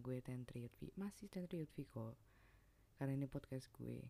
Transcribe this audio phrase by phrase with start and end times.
[0.00, 2.16] gue Tentri Yudvi Masih Tentri Yudvi kok.
[2.96, 4.00] Karena ini podcast gue.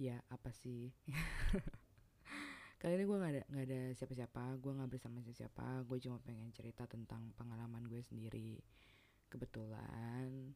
[0.00, 0.92] Ya apa sih?
[2.80, 4.42] Kali ini gue gak ada, gak ada siapa-siapa.
[4.58, 5.86] Gue gak bersama siapa-siapa.
[5.86, 8.58] Gue cuma pengen cerita tentang pengalaman gue sendiri.
[9.32, 10.52] Kebetulan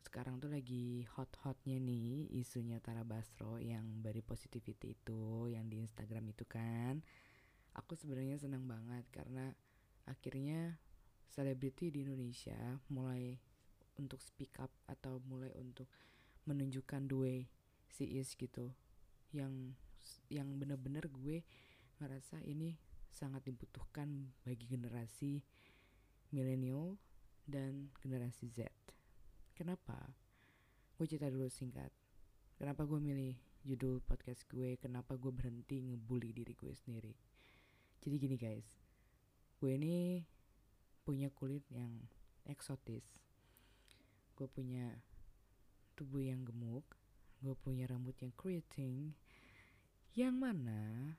[0.00, 6.32] Sekarang tuh lagi hot-hotnya nih Isunya Tara Basro Yang body positivity itu Yang di Instagram
[6.32, 7.04] itu kan.
[7.76, 9.52] Aku sebenarnya senang banget Karena
[10.08, 10.80] akhirnya
[11.28, 12.56] selebriti di Indonesia
[12.88, 13.49] mulai
[14.00, 15.86] untuk speak up atau mulai untuk
[16.48, 17.38] menunjukkan the way
[17.92, 18.72] she is gitu
[19.30, 19.76] yang
[20.32, 21.44] yang bener-bener gue
[22.00, 22.80] ngerasa ini
[23.12, 25.44] sangat dibutuhkan bagi generasi
[26.32, 26.96] milenial
[27.44, 28.70] dan generasi Z.
[29.52, 29.98] Kenapa?
[30.96, 31.92] Gue cerita dulu singkat.
[32.56, 33.34] Kenapa gue milih
[33.66, 34.78] judul podcast gue?
[34.80, 37.12] Kenapa gue berhenti ngebully diri gue sendiri?
[38.00, 38.68] Jadi gini guys,
[39.60, 40.24] gue ini
[41.04, 41.92] punya kulit yang
[42.48, 43.04] eksotis
[44.40, 44.88] gue punya
[45.92, 46.96] tubuh yang gemuk
[47.44, 49.12] gue punya rambut yang keriting
[50.16, 51.12] yang mana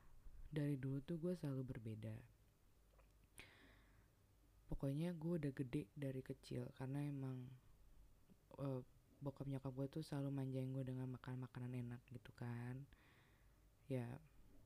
[0.49, 2.11] dari dulu tuh gue selalu berbeda.
[4.67, 7.45] Pokoknya gue udah gede dari kecil karena emang
[8.59, 8.83] uh,
[9.23, 12.83] bokap nyokap gue tuh selalu manjain gue dengan makan makanan enak gitu kan.
[13.87, 14.09] Ya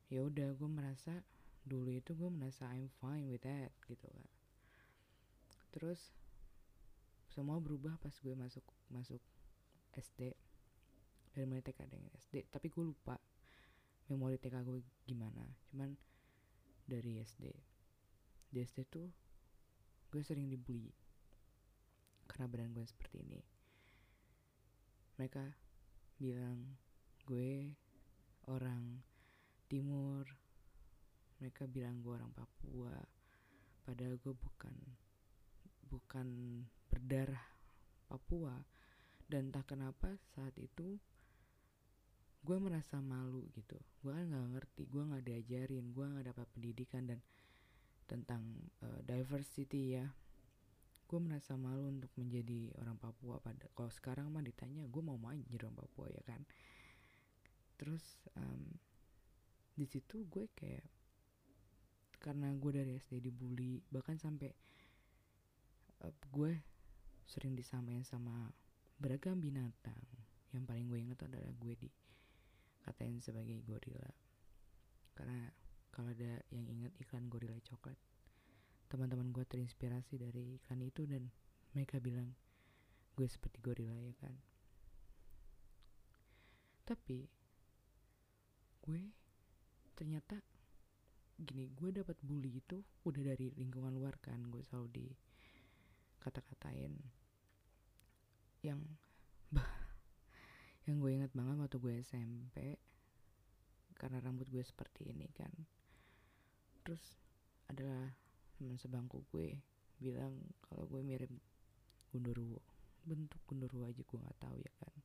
[0.10, 1.22] ya udah gue merasa
[1.68, 4.26] dulu itu gue merasa I'm fine with that gitu kan
[5.76, 6.16] terus
[7.36, 9.20] semua berubah pas gue masuk masuk
[9.92, 10.32] SD
[11.36, 13.20] dari mulai TK dengan SD tapi gue lupa
[14.08, 15.44] memori TK gue gimana.
[15.68, 15.92] Cuman
[16.88, 17.52] dari SD
[18.54, 19.12] di SD tuh
[20.14, 20.94] gue sering dibully
[22.30, 23.42] karena badan gue seperti ini.
[25.20, 25.44] Mereka
[26.22, 26.80] bilang
[27.28, 27.76] gue
[28.48, 29.04] orang
[29.68, 30.24] timur.
[31.42, 32.96] Mereka bilang gue orang Papua.
[33.84, 34.76] Padahal gue bukan
[35.86, 36.28] bukan
[36.90, 37.46] berdarah
[38.10, 38.56] Papua.
[39.26, 41.02] Dan tak kenapa saat itu
[42.46, 43.82] gue merasa malu gitu.
[44.06, 47.20] Gue kan nggak ngerti gue nggak diajarin gue nggak dapat pendidikan dan
[48.06, 48.46] tentang
[48.86, 50.06] uh, diversity ya.
[51.10, 55.42] Gue merasa malu untuk menjadi orang Papua pada kalau sekarang mah ditanya gue mau main
[55.50, 56.46] jadi orang Papua ya kan?
[57.82, 58.06] Terus
[58.38, 58.78] um,
[59.74, 60.86] di situ gue kayak
[62.22, 64.50] karena gue dari SD dibully bahkan sampai
[66.06, 66.75] uh, gue
[67.26, 68.54] sering disamain sama
[69.02, 70.00] beragam binatang.
[70.54, 71.90] Yang paling gue inget adalah gue di
[72.86, 74.10] katain sebagai gorila.
[75.18, 75.50] Karena
[75.90, 77.98] kalau ada yang inget iklan gorila coklat
[78.86, 81.26] teman-teman gue terinspirasi dari iklan itu dan
[81.74, 82.38] mereka bilang
[83.18, 84.36] gue seperti gorila ya kan?
[86.86, 87.26] Tapi
[88.86, 89.02] gue
[89.98, 90.38] ternyata
[91.36, 94.40] gini gue dapat bully itu udah dari lingkungan luar kan.
[94.48, 95.08] Gue selalu di
[96.26, 96.98] kata-katain
[98.66, 98.82] yang
[99.54, 99.86] bah
[100.90, 102.58] yang gue inget banget waktu gue SMP
[103.98, 105.54] karena rambut gue seperti ini kan.
[106.86, 107.02] Terus
[107.70, 108.14] adalah
[108.58, 109.58] teman sebangku gue
[109.98, 110.36] bilang
[110.66, 111.32] kalau gue mirip
[112.14, 112.62] gundurwo
[113.06, 114.96] bentuk gundurwo aja gue nggak tahu ya kan.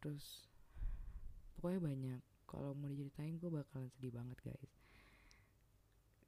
[0.00, 0.48] Terus
[1.56, 4.72] pokoknya banyak kalau mau diceritain gue bakalan sedih banget guys.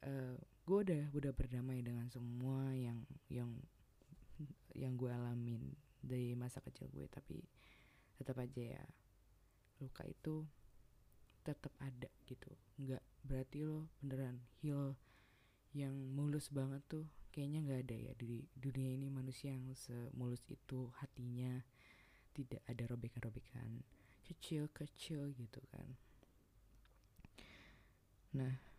[0.03, 3.51] Uh, gue udah udah berdamai dengan semua yang yang
[4.73, 7.43] yang gue alamin dari masa kecil gue tapi
[8.19, 8.85] tetap aja ya
[9.83, 10.47] luka itu
[11.43, 12.51] tetap ada gitu.
[12.79, 14.95] Nggak berarti lo beneran heal
[15.75, 20.93] yang mulus banget tuh kayaknya nggak ada ya di dunia ini manusia yang semulus itu
[21.03, 21.65] hatinya
[22.37, 23.83] tidak ada robekan-robekan
[24.23, 25.99] kecil-kecil gitu kan.
[28.39, 28.72] Nah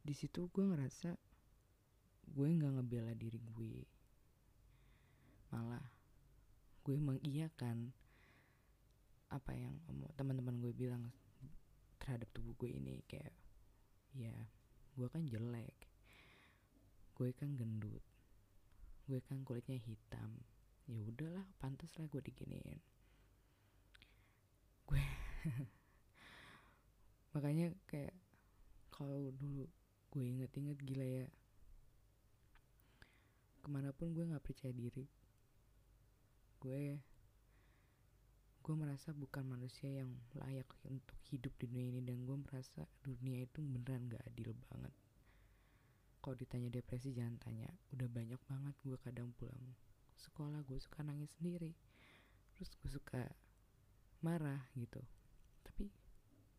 [0.00, 1.12] di situ gue ngerasa
[2.30, 3.84] gue nggak ngebela diri gue.
[5.52, 5.84] Malah
[6.86, 7.92] gue mengiyakan
[9.30, 9.78] apa yang
[10.18, 11.06] teman-teman gue bilang
[12.02, 13.30] terhadap tubuh gue ini kayak
[14.10, 14.34] ya
[14.98, 15.86] gue kan jelek
[17.14, 18.02] gue kan gendut
[19.06, 20.34] gue kan kulitnya hitam
[20.90, 22.82] ya udahlah pantas lah gue diginiin.
[24.90, 24.98] Gue
[27.32, 28.10] makanya kayak
[28.90, 29.70] kalau dulu
[30.10, 31.26] gue inget-inget gila ya.
[33.62, 35.06] Ke mana pun gue nggak percaya diri.
[36.58, 36.98] Gue
[38.60, 43.42] gue merasa bukan manusia yang layak untuk hidup di dunia ini dan gue merasa dunia
[43.48, 44.94] itu beneran gak adil banget.
[46.20, 47.70] Kalau ditanya depresi jangan tanya.
[47.96, 49.74] Udah banyak banget gue kadang pulang
[50.20, 51.72] sekolah gue suka nangis sendiri.
[52.54, 53.22] Terus gue suka
[54.20, 55.00] marah gitu.
[55.64, 55.88] Tapi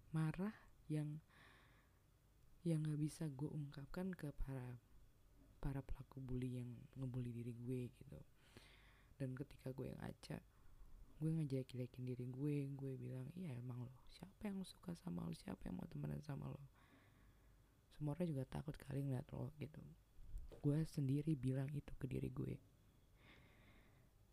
[0.10, 0.56] marah
[0.90, 1.22] yang
[2.62, 4.78] yang nggak bisa gue ungkapkan ke para
[5.62, 8.20] para pelaku bully yang ngebully diri gue gitu.
[9.18, 10.38] Dan ketika gue ngaca
[11.22, 13.94] gue ngejelek-jelekin diri gue gue bilang iya emang lo.
[14.10, 15.34] Siapa yang suka sama lo?
[15.34, 16.62] Siapa yang mau temenan sama lo?
[17.98, 19.82] Semua orang juga takut kali ngeliat lo gitu.
[20.62, 22.58] Gue sendiri bilang itu ke diri gue.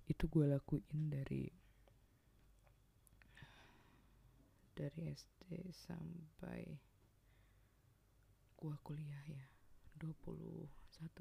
[0.09, 1.45] Itu gue lakuin dari
[4.73, 6.88] dari SD sampai
[8.59, 9.45] gua kuliah ya.
[9.99, 10.67] 21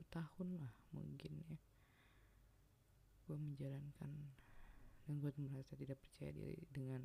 [0.09, 1.57] tahun lah mungkin ya.
[3.25, 4.11] Gue menjalankan
[5.07, 7.01] dan gue merasa tidak percaya diri dengan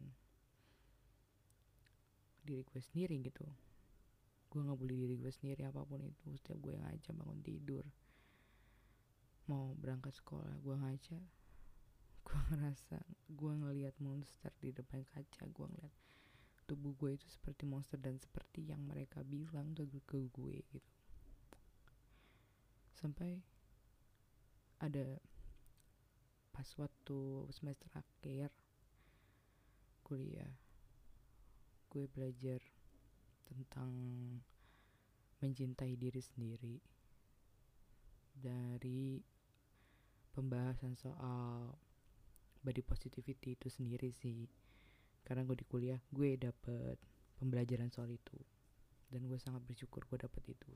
[2.44, 3.44] diri gue sendiri gitu.
[4.52, 6.29] Gue nggak boleh diri gue sendiri apa pun itu.
[6.37, 7.84] Setiap gue ngaca bangun tidur
[9.50, 11.19] mau berangkat sekolah gue ngaca
[12.23, 15.94] gue ngerasa gue ngelihat monster di depan kaca gue ngeliat
[16.66, 20.92] tubuh gue itu seperti monster dan seperti yang mereka bilang ke, ke gue gitu.
[22.94, 23.42] Sampai
[24.82, 25.18] ada
[26.52, 27.18] pas waktu
[27.50, 28.52] semester akhir
[30.04, 30.52] kuliah
[31.88, 32.60] gue belajar
[33.48, 33.92] tentang
[35.40, 36.76] mencintai diri sendiri
[38.32, 39.20] dari
[40.32, 41.76] pembahasan soal
[42.62, 44.48] body positivity itu sendiri sih
[45.32, 47.00] karena gue di kuliah gue dapet
[47.40, 48.37] pembelajaran soal itu.
[49.08, 50.73] Dan gue sangat bersyukur gue dapet itu.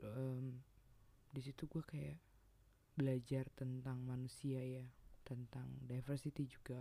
[0.00, 0.56] Um,
[1.28, 2.16] di situ gue kayak
[2.96, 4.88] belajar tentang manusia ya
[5.20, 6.80] tentang diversity juga.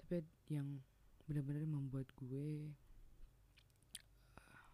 [0.00, 0.80] Tapi yang
[1.28, 2.72] benar-benar membuat gue
[4.40, 4.68] uh,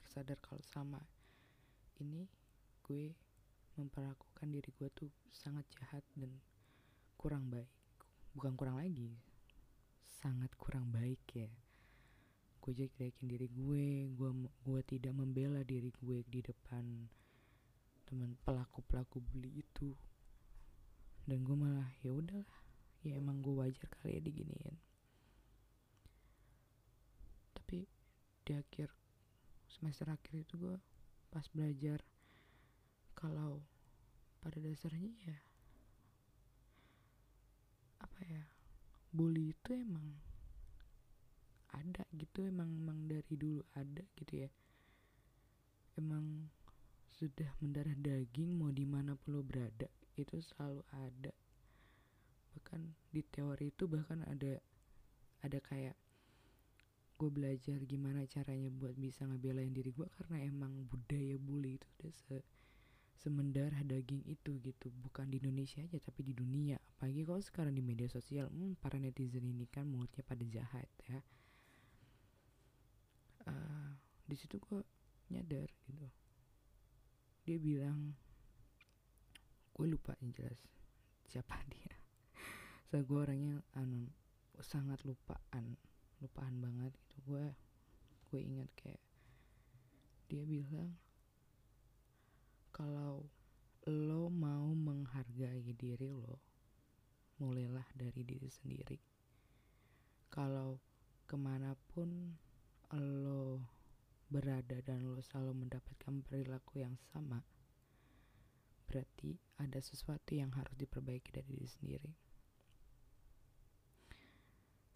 [0.00, 1.04] tersadar kalau sama
[2.00, 2.24] ini
[2.88, 3.12] gue
[3.76, 6.32] memperlakukan diri gue tuh sangat jahat dan
[7.18, 7.66] kurang baik.
[8.38, 9.18] Bukan kurang lagi
[10.06, 11.50] sangat kurang baik ya.
[12.62, 14.30] Gue jelek-jelekin diri gue gue
[14.62, 17.10] gue tidak membela diri gue di depan
[18.06, 19.98] teman pelaku pelaku bully itu.
[21.26, 22.62] Dan gue malah ya udahlah
[23.02, 24.78] ya emang gue wajar kali ya diginiin.
[27.58, 27.82] Tapi
[28.46, 28.94] di akhir
[29.66, 30.78] semester akhir itu gue
[31.34, 31.98] pas belajar
[33.18, 33.66] kalau
[34.38, 35.47] pada dasarnya ya
[38.28, 38.44] ya
[39.08, 40.04] bully itu emang
[41.72, 44.50] ada gitu emang emang dari dulu ada gitu ya.
[45.98, 46.48] Emang
[47.08, 51.32] sudah mendarah daging mau di mana pun lo berada itu selalu ada.
[52.54, 52.80] Bahkan
[53.12, 54.58] di teori itu bahkan ada
[55.42, 55.96] ada kayak
[57.18, 62.42] gue belajar gimana caranya buat bisa ngebelain diri gue karena emang budaya bully itu udah
[63.18, 64.88] semendarah daging itu gitu.
[65.02, 66.78] Bukan di Indonesia aja tapi di dunia.
[66.78, 71.18] Apalagi kalau sekarang di media sosial hmm, para netizen ini kan mulutnya pada jahat ya.
[73.48, 73.90] Uh,
[74.28, 74.80] di situ gue
[75.34, 76.08] nyadar gitu.
[77.48, 78.14] Dia bilang
[79.74, 80.58] gue lupa yang jelas
[81.26, 81.94] siapa dia.
[82.88, 84.08] So gue orangnya anu
[84.62, 85.74] sangat lupaan
[86.22, 87.34] lupaan banget gitu.
[87.34, 87.46] Gue
[88.30, 89.02] gue ingat kayak
[90.28, 90.92] dia bilang
[92.78, 93.26] kalau
[93.90, 96.38] lo mau menghargai diri lo
[97.42, 98.98] mulailah dari diri sendiri
[100.30, 100.78] kalau
[101.26, 102.38] ke mana pun
[102.94, 103.60] lo
[104.28, 107.40] berada dan lo selalu mendapatkan perilaku yang sama,
[108.84, 112.12] berarti ada sesuatu yang harus diperbaiki dari diri sendiri.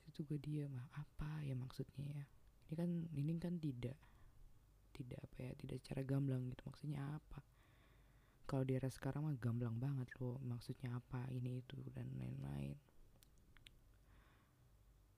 [0.08, 2.24] Itu gue diam, apa ya maksudnya ya?
[2.68, 3.96] Ini kan ini kan tidak
[4.92, 6.62] tidak apa ya, tidak secara gamblang gitu.
[6.68, 7.40] Maksudnya apa?
[8.52, 10.36] Kalau di era sekarang mah gamblang banget loh.
[10.44, 11.24] Maksudnya apa?
[11.32, 12.76] Ini itu dan lain-lain.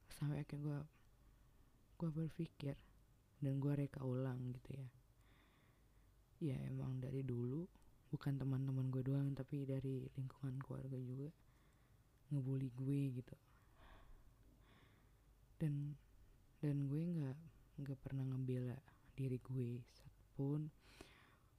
[0.06, 0.78] Sampai akhirnya gue
[1.98, 2.78] gue berpikir
[3.38, 4.88] dan gue reka ulang gitu ya
[6.42, 7.64] ya emang dari dulu
[8.10, 11.30] bukan teman-teman gue doang tapi dari lingkungan keluarga juga
[12.28, 13.36] ngebully gue gitu
[15.62, 15.94] dan
[16.58, 17.38] dan gue nggak
[17.80, 18.76] nggak pernah ngebela
[19.14, 20.68] diri gue satupun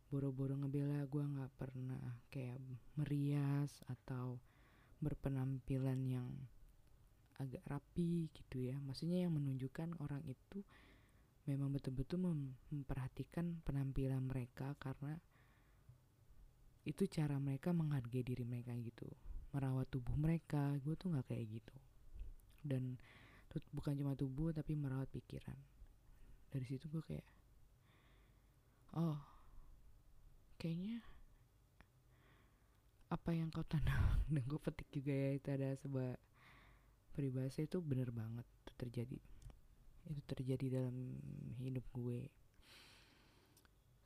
[0.10, 2.62] boro-boro ngebela gue nggak pernah kayak
[2.96, 4.38] merias atau
[5.02, 6.30] berpenampilan yang
[7.42, 8.80] agak rapi gitu ya.
[8.80, 10.64] Maksudnya yang menunjukkan orang itu
[11.46, 15.20] memang betul-betul mem memperhatikan penampilan mereka karena
[16.86, 19.10] itu cara mereka menghargai diri mereka gitu.
[19.52, 21.76] Merawat tubuh mereka gue tuh nggak kayak gitu.
[22.66, 22.98] Dan
[23.74, 25.58] bukan cuma tubuh tapi merawat pikiran.
[26.50, 27.28] Dari situ gue kayak
[28.96, 29.35] oh
[30.58, 31.04] kayaknya
[33.14, 36.18] apa yang kau tanam dan gue petik juga ya itu ada sebuah
[37.16, 39.20] peribahasa itu bener banget itu terjadi.
[40.06, 41.16] Itu terjadi dalam
[41.64, 42.28] hidup gue.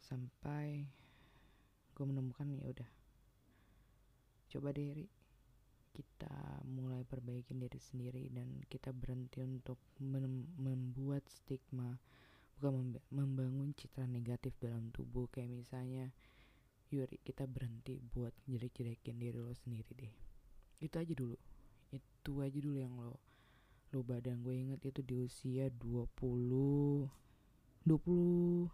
[0.05, 0.85] Sampai
[1.97, 2.89] gue menemukan ya udah.
[4.49, 5.09] Coba deh Ri,
[5.93, 9.81] kita mulai perbaikin diri sendiri dan kita berhenti untuk
[10.57, 11.97] membuat stigma
[12.57, 15.25] bukan membangun citra negatif dalam tubuh.
[15.33, 16.13] Kayak misalnya
[16.89, 20.13] Yuri kita berhenti buat jelek-jelekin diri lo sendiri deh.
[20.81, 21.37] Itu aja dulu.
[21.93, 23.21] Itu aja dulu yang lo
[23.89, 27.09] lo badan gue inget itu di usia 20
[27.89, 28.69] 20 20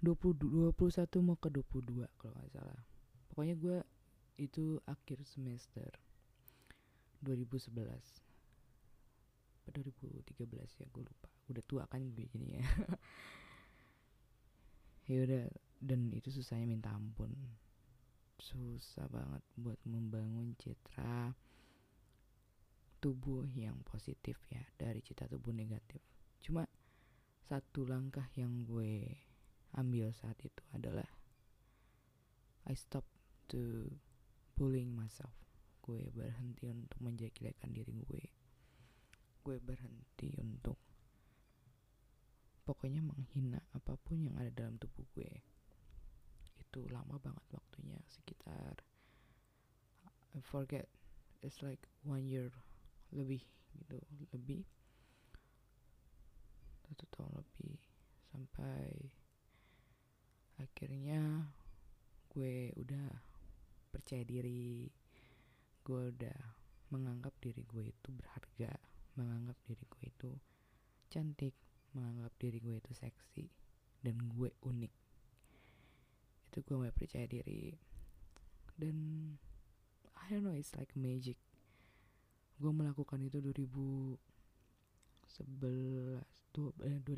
[0.00, 0.72] 21
[1.20, 2.80] mau ke 22 kalau nggak salah.
[3.28, 3.78] Pokoknya gue
[4.40, 5.92] itu akhir semester
[7.24, 7.72] 2011
[9.64, 10.86] pada 2013 ya?
[10.92, 11.28] Gue lupa.
[11.48, 12.64] Udah tua kan gue gini ya
[15.12, 15.44] ya udah
[15.82, 17.34] dan itu susahnya minta ampun.
[18.38, 21.34] Susah banget buat membangun citra
[23.02, 25.98] tubuh yang positif ya dari cita tubuh negatif.
[26.38, 26.62] Cuma
[27.42, 29.10] satu langkah yang gue
[29.74, 31.10] ambil saat itu adalah
[32.62, 33.02] I stop
[33.50, 33.90] to
[34.54, 35.34] bullying myself.
[35.82, 38.24] Gue berhenti untuk menjelek-jelekan diri gue.
[39.42, 40.78] Gue berhenti untuk
[42.62, 45.51] pokoknya menghina apa pun yang ada dalam tubuh gue
[46.72, 48.80] itu lama banget waktunya sekitar
[50.32, 50.88] I forget
[51.44, 52.48] it's like one year
[53.12, 53.44] lebih
[53.76, 54.00] gitu
[54.32, 54.64] lebih.
[56.88, 57.76] Satu tahun lebih
[58.32, 59.12] sampai
[60.56, 61.52] akhirnya
[62.32, 63.08] gue udah
[63.92, 64.88] percaya diri
[65.84, 66.40] gue udah
[66.88, 68.72] menganggap diri gue itu berharga
[69.20, 70.30] menganggap diri gue itu
[71.12, 71.52] cantik
[71.92, 73.44] menganggap diri gue itu seksi
[74.00, 75.01] dan gue unik
[76.52, 77.72] itu gue mulai percaya diri.
[78.76, 78.96] Dan
[80.12, 81.40] I don't know it's like magic.
[82.60, 84.20] Gue melakukan itu 2011
[86.52, 87.08] 2012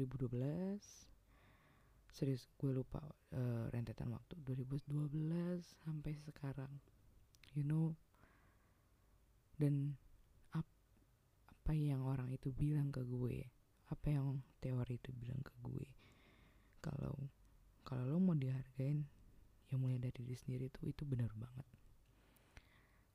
[2.14, 3.03] serius gue lupa
[3.35, 4.38] uh, rentetan waktu.
[4.47, 5.03] 2012
[5.83, 6.71] sampai sekarang.
[7.59, 7.99] You know?
[9.59, 9.99] Dan
[10.55, 10.62] ap,
[11.50, 13.50] apa yang orang itu bilang ke gue
[13.91, 15.87] apa yang teori itu bilang ke gue.
[16.81, 17.29] Kalau
[17.85, 19.05] kalau lo mau dihargain
[19.75, 21.66] yang mulai dari diri sendiri tuh itu benar banget.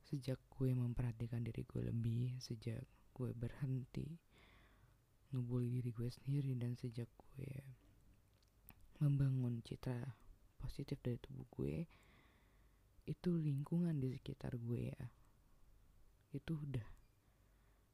[0.04, 2.84] Sejak gue memperhatikan diri gue lebih sejak
[3.16, 4.20] gue berhenti
[5.32, 7.52] ngebully diri gue sendiri dan sejak gue
[9.00, 9.96] membangun citra
[10.60, 11.88] positif dari tubuh gue
[13.08, 15.04] itu lingkungan di sekitar gue ya
[16.36, 16.88] itu udah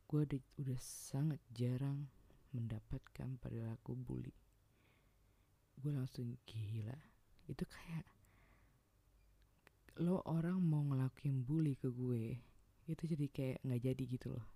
[0.06, 2.08] gue udah, udah sangat jarang
[2.56, 4.32] mendapatkan perilaku bully.
[5.76, 6.96] Gue langsung gila.
[7.52, 8.08] Itu kayak
[10.04, 12.36] lo orang mau ngelakuin bully ke gue
[12.86, 14.48] itu jadi kayak nggak jadi gitu loh.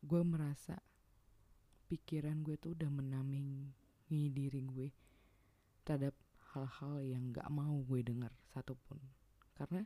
[0.00, 0.80] Gue merasa
[1.92, 3.76] pikiran gue tuh udah menamingi
[4.08, 4.88] diri gue
[5.84, 6.16] terhadap
[6.54, 8.98] hal-hal yang nggak mau gue dengar satupun.
[9.52, 9.84] Karena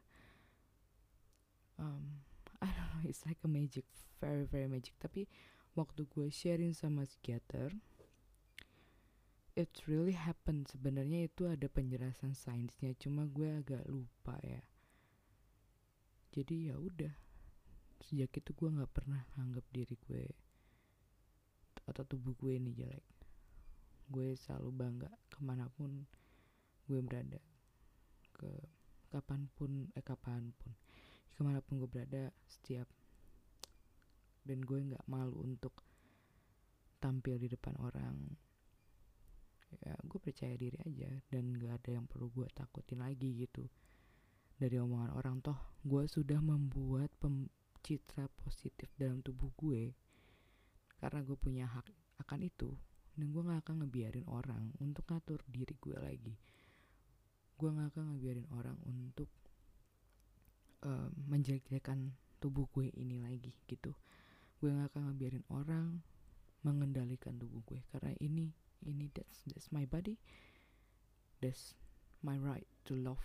[1.76, 2.22] um,
[2.64, 3.84] I don't know it's like a magic
[4.22, 4.94] very very magic.
[5.02, 5.26] Tapi
[5.74, 7.74] waktu gue sharing sama psikiater
[9.58, 14.62] it really happen sebenarnya itu ada penjelasan sainsnya cuma gue agak lupa ya.
[16.30, 17.10] Jadi ya udah
[17.98, 20.30] sejak itu gue nggak pernah anggap diri gue
[21.90, 23.02] atau tubuh gue ini jelek.
[24.06, 26.06] Gue selalu bangga ke mana pun
[26.86, 27.42] gue berada.
[28.30, 28.62] Ke
[29.10, 30.70] kapan pun eh kapan pun
[31.34, 32.86] ke mana pun gue berada setiap
[34.46, 35.82] dan gue nggak malu untuk
[37.02, 38.47] tampil di depan orang
[39.76, 43.68] ya gue percaya diri aja dan gak ada yang perlu gue takutin lagi gitu.
[44.58, 47.12] Dari omongan orang toh gue sudah membuat
[47.84, 49.94] citra positif dalam tubuh gue
[50.98, 51.87] karena gue punya hak
[52.26, 52.75] akan itu
[53.14, 56.34] dan gue gak akan ngebiarin orang untuk ngatur diri gue lagi.
[57.58, 59.30] Gue gak akan ngebiarin orang untuk
[60.87, 63.94] uh, menjelek-jelekan tubuh gue ini lagi gitu.
[64.58, 66.02] Gue gak akan ngebiarin orang
[66.66, 68.50] mengendalikan tubuh gue karena ini
[68.85, 70.18] ini that's that's my body.
[71.38, 71.75] That's
[72.23, 73.23] my right to love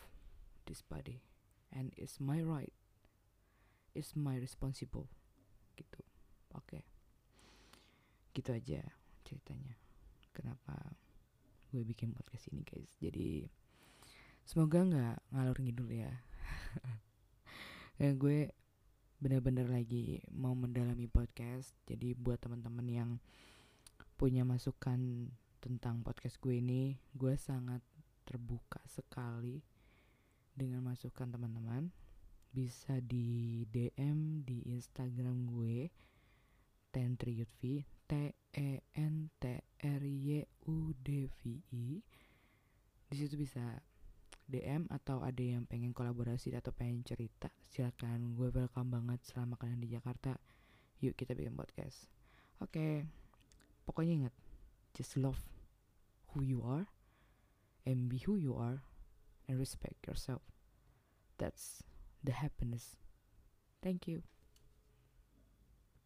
[0.66, 1.26] this body.
[1.74, 2.74] And it's my right.
[3.98, 5.10] It's my responsible.
[5.74, 6.02] Gitu.
[6.54, 6.70] Oke.
[6.70, 6.84] Okay.
[8.34, 8.82] gitu aja
[9.22, 9.78] ceritanya.
[10.34, 10.98] Kenapa
[11.70, 12.90] gue bikin podcast ini guys?
[12.98, 13.46] Jadi
[14.42, 16.12] semoga nggak ngalur ngidul ya.
[18.02, 18.50] Ya gue
[19.22, 21.78] bener-bener lagi mau mendalami podcast.
[21.86, 23.10] Jadi buat teman-teman yang
[24.18, 25.30] punya masukan
[25.64, 27.80] tentang podcast gue ini gue sangat
[28.28, 29.64] terbuka sekali
[30.52, 31.88] dengan masukan teman-teman.
[32.52, 35.88] Bisa di DM di Instagram gue
[36.92, 38.12] Tentriutvi T
[38.52, 39.44] E N T
[39.80, 41.40] R Y U D V
[41.72, 42.04] I.
[43.08, 43.64] Di situ bisa
[44.44, 48.36] DM atau ada yang pengen kolaborasi atau pengen cerita silakan.
[48.36, 50.36] Gue welcome banget selama kalian di Jakarta.
[51.00, 52.12] Yuk kita bikin podcast.
[52.60, 52.94] Oke okay.
[53.88, 54.36] pokoknya ingat
[54.94, 55.53] just love
[56.34, 56.88] who you are
[57.86, 58.84] and be who you are
[59.48, 60.42] and respect yourself.
[61.38, 61.84] That's
[62.24, 62.96] the happiness.
[63.82, 64.24] Thank you